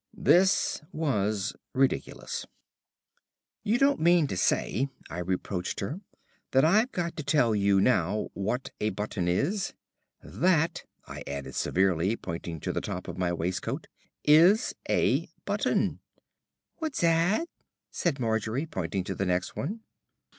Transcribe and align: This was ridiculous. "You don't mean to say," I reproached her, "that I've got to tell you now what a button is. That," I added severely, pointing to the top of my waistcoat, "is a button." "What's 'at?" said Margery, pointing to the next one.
This 0.17 0.81
was 0.91 1.53
ridiculous. 1.75 2.47
"You 3.61 3.77
don't 3.77 3.99
mean 3.99 4.25
to 4.29 4.35
say," 4.35 4.89
I 5.11 5.19
reproached 5.19 5.79
her, 5.79 6.01
"that 6.53 6.65
I've 6.65 6.91
got 6.91 7.15
to 7.17 7.23
tell 7.23 7.53
you 7.53 7.79
now 7.79 8.29
what 8.33 8.71
a 8.79 8.89
button 8.89 9.27
is. 9.27 9.75
That," 10.23 10.85
I 11.05 11.21
added 11.27 11.53
severely, 11.53 12.15
pointing 12.15 12.59
to 12.61 12.73
the 12.73 12.81
top 12.81 13.07
of 13.07 13.19
my 13.19 13.31
waistcoat, 13.31 13.85
"is 14.23 14.73
a 14.89 15.29
button." 15.45 15.99
"What's 16.77 17.03
'at?" 17.03 17.47
said 17.91 18.19
Margery, 18.19 18.65
pointing 18.65 19.03
to 19.03 19.13
the 19.13 19.27
next 19.27 19.55
one. 19.55 19.81